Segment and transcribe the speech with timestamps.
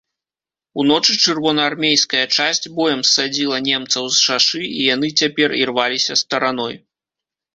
[0.83, 6.75] Уночы чырвонаармейская часць боем ссадзіла немцаў з шашы, і яны цяпер ірваліся стараной.